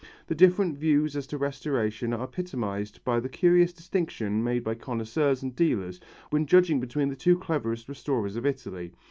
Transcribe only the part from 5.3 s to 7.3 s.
and dealers, when judging between the